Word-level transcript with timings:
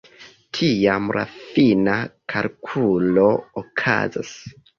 Tiam 0.57 1.11
la 1.17 1.25
fina 1.41 1.99
kalkulo 2.35 3.27
okazas. 3.65 4.35